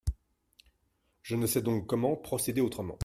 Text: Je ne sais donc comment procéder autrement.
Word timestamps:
Je 1.21 1.35
ne 1.35 1.45
sais 1.45 1.61
donc 1.61 1.85
comment 1.85 2.15
procéder 2.15 2.59
autrement. 2.61 2.99